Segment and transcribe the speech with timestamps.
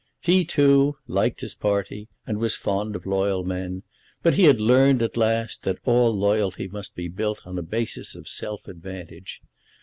[0.19, 3.83] He, too, liked his party, and was fond of loyal men;
[4.23, 8.15] but he had learned at last that all loyalty must be built on a basis
[8.15, 9.43] of self advantage.